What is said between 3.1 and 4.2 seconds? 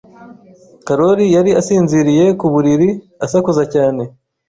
asakuza cyane.